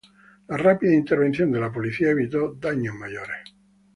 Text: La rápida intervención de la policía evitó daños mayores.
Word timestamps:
La 0.47 0.57
rápida 0.57 0.95
intervención 0.95 1.51
de 1.51 1.59
la 1.59 1.71
policía 1.71 2.09
evitó 2.09 2.55
daños 2.55 2.95
mayores. 2.95 3.53